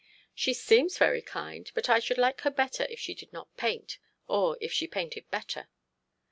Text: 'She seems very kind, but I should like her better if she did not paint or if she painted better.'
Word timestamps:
'She 0.33 0.51
seems 0.51 0.97
very 0.97 1.21
kind, 1.21 1.69
but 1.75 1.87
I 1.87 1.99
should 1.99 2.17
like 2.17 2.41
her 2.41 2.49
better 2.49 2.87
if 2.89 2.99
she 2.99 3.13
did 3.13 3.31
not 3.31 3.55
paint 3.55 3.99
or 4.27 4.57
if 4.59 4.73
she 4.73 4.87
painted 4.87 5.29
better.' 5.29 5.69